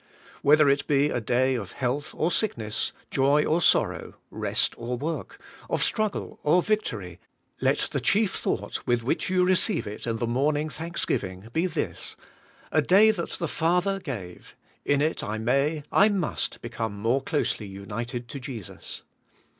[0.41, 4.97] Whether it be a day of health or sick ness, joy or sorrow, rest or
[4.97, 5.39] work,
[5.69, 7.19] of struggle or vic tory,
[7.61, 12.15] let the chief thought with which you receive it in the morning thanksgiving be this:
[12.71, 17.67] 'A day that the Father gave; in it I may, I must become more closely
[17.67, 19.03] united to Jesus.'